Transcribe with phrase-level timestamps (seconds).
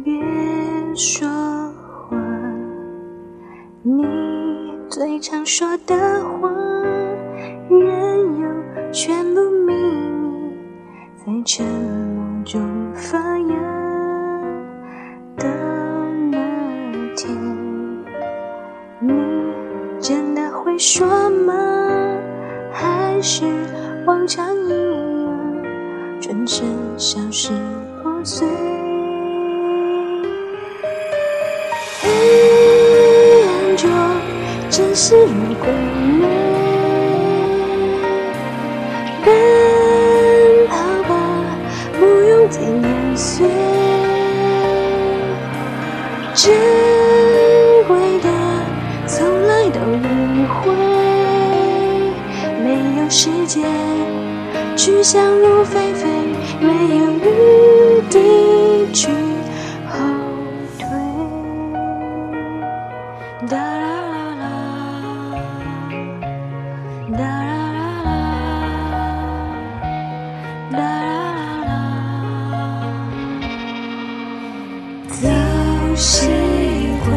[0.00, 0.10] 别
[0.96, 1.28] 说
[2.08, 2.16] 话，
[3.82, 4.02] 你
[4.88, 5.94] 最常说的
[6.24, 6.50] 话，
[7.68, 8.48] 任由
[8.90, 10.56] 全部秘密
[11.14, 12.62] 在沉默中
[12.94, 13.54] 发芽
[15.36, 15.46] 的
[16.30, 16.38] 那
[17.14, 17.36] 天，
[18.98, 19.12] 你
[20.00, 21.52] 真的会说吗？
[22.72, 23.44] 还是
[24.06, 24.70] 往常一
[25.26, 25.62] 样，
[26.18, 27.52] 转身消失
[28.02, 28.48] 破碎？
[35.04, 35.26] 是如
[35.58, 35.66] 鬼
[36.20, 36.28] 魅。
[39.24, 39.26] 奔
[40.68, 40.76] 跑
[41.08, 41.12] 吧，
[41.98, 42.86] 不用再碾
[43.16, 43.48] 碎。
[46.34, 46.52] 珍
[47.88, 48.28] 贵的，
[49.08, 50.72] 从来都迂回。
[52.62, 52.68] 没
[53.00, 53.64] 有时间
[54.76, 56.01] 去想入非非，
[75.08, 75.28] 早
[75.94, 76.26] 习
[77.04, 77.12] 惯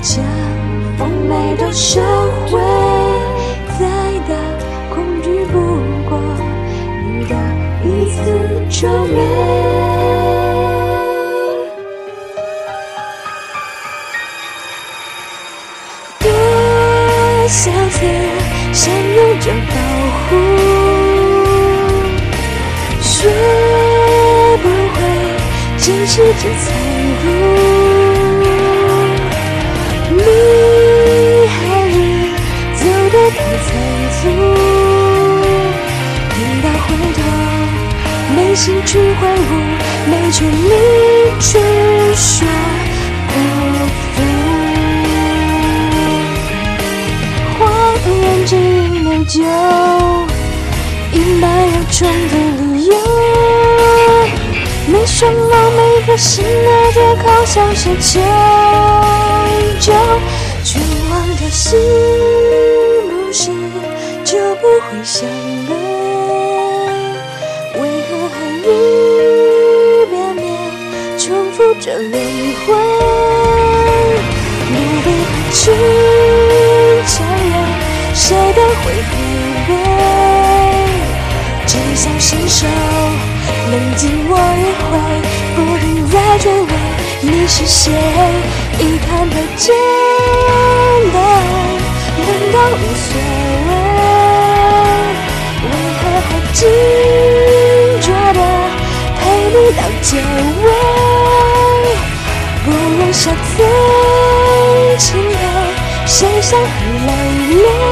[0.00, 0.24] 将
[0.96, 2.00] 丰美都收
[2.46, 2.60] 回，
[3.78, 3.84] 再
[4.28, 4.34] 大
[4.94, 5.58] 恐惧不
[6.08, 6.16] 过
[7.02, 7.34] 你的
[7.84, 8.16] 一丝
[8.70, 9.16] 皱眉。
[16.20, 16.28] 多
[18.78, 19.74] 想用着保
[20.22, 20.30] 护，
[23.00, 23.28] 学
[24.62, 24.64] 不
[24.94, 24.96] 会
[25.76, 26.64] 坚持着残
[27.20, 27.22] 酷。
[30.14, 30.22] 你
[31.48, 31.58] 还
[31.90, 31.94] 是
[32.76, 32.80] 走
[33.10, 33.36] 得太
[33.66, 33.68] 仓
[34.14, 34.20] 促，
[36.30, 36.86] 等到回
[37.18, 37.18] 头，
[38.36, 39.50] 没心去欢呼，
[40.08, 40.70] 没权利
[41.40, 41.58] 去
[42.14, 42.46] 说
[49.28, 49.36] 内疚，
[51.12, 52.96] 隐瞒又充分理由。
[54.86, 58.24] 没什么，每个新的借口像是迁
[59.80, 59.92] 就。
[60.64, 60.80] 绝
[61.10, 61.78] 望的心
[63.10, 63.50] 不是
[64.24, 65.28] 就不会想
[65.68, 65.72] 泪？
[67.74, 68.66] 为何还一
[70.10, 70.42] 遍遍
[71.18, 72.12] 重复着轮
[72.66, 72.66] 回？
[74.70, 74.74] 努
[75.04, 75.08] 力
[75.52, 75.60] 去
[77.06, 77.14] 承
[77.50, 77.54] 认，
[78.14, 78.24] 谁
[78.54, 78.84] 都会
[82.30, 82.66] 伸手
[83.70, 84.90] 冷静我一回，
[85.56, 86.70] 不停在追问
[87.22, 87.90] 你是谁。
[88.78, 89.74] 已看得见
[91.10, 91.40] 的爱，
[92.26, 93.08] 难道无所
[93.64, 93.70] 谓？
[95.64, 96.60] 为何还执
[98.02, 98.40] 着的
[99.16, 100.20] 陪你到结
[100.64, 100.68] 尾？
[102.62, 102.68] 不
[102.98, 103.58] 愿下最
[104.98, 105.42] 亲爱，
[106.04, 106.68] 谁伤痕
[107.06, 107.10] 累
[107.56, 107.87] 累？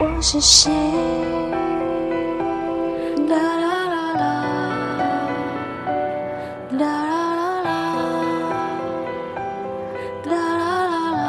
[0.00, 0.70] 我是谁？
[3.28, 4.22] 啦啦啦啦，
[6.72, 7.72] 啦啦啦
[10.24, 10.68] 啦，啦啦
[11.00, 11.22] 啦啦。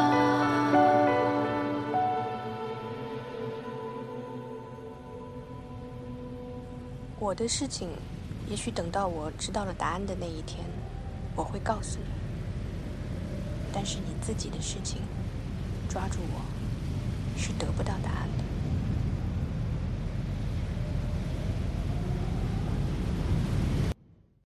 [7.19, 7.90] 我的事情，
[8.50, 10.66] 也许等到我知道了答案的那一天，
[11.39, 12.05] 我会告诉你。
[13.72, 15.01] 但是你自己的事情，
[15.88, 16.41] 抓住我，
[17.38, 18.44] 是得不到答案的。